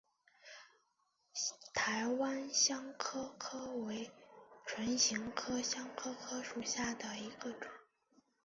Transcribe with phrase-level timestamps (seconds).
[1.75, 4.09] 台湾香科科为
[4.65, 7.69] 唇形科香科科属下的一个种。